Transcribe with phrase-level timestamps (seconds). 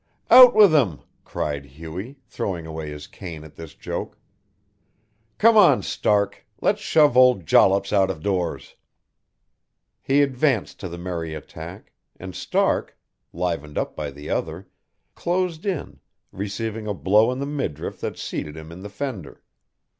[0.31, 4.17] "Out with him," cried Hughie, throwing away his cane at this joke.
[5.37, 8.73] "Come on, Stark, let's shove old Jollops out of doors."
[10.01, 12.97] He advanced to the merry attack, and Stark,
[13.31, 14.67] livened up by the other,
[15.13, 15.99] closed in,
[16.31, 19.43] receiving a blow on the midriff that seated him in the fender.